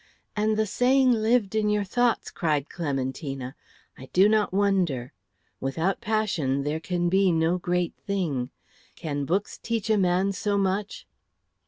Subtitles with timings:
[0.35, 3.53] '""And the saying lived in your thoughts," cried Clementina.
[3.99, 5.13] "I do not wonder.
[5.59, 8.49] 'Without passion there can be no great thing!'
[8.95, 11.05] Can books teach a man so much?"